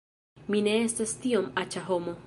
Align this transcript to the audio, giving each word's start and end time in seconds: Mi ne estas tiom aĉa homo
Mi 0.53 0.61
ne 0.69 0.73
estas 0.85 1.15
tiom 1.27 1.53
aĉa 1.65 1.87
homo 1.93 2.19